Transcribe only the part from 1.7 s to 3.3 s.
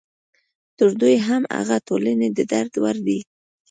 ټولنې د درد وړ دي.